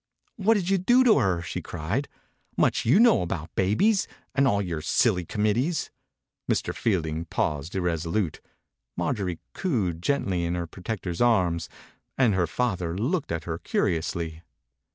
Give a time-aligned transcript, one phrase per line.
[0.35, 2.07] "What did you do to her?" she cried.
[2.57, 5.91] "Much you know 60 THE INCUBATOR BABY about babies, and all your silly committees!"
[6.51, 6.73] Mr.
[6.75, 8.41] Fielding paused irresolute.
[8.97, 11.69] Marjorie cooed gently in her protector's arms,
[12.17, 14.41] and her father looked at her curiously.